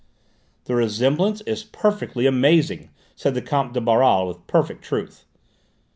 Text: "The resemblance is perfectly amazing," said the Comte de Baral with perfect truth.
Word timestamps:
"The 0.65 0.73
resemblance 0.73 1.41
is 1.41 1.63
perfectly 1.63 2.25
amazing," 2.25 2.89
said 3.15 3.35
the 3.35 3.41
Comte 3.43 3.73
de 3.73 3.81
Baral 3.81 4.27
with 4.27 4.47
perfect 4.47 4.83
truth. 4.83 5.25